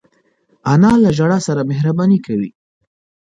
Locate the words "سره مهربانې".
1.47-2.19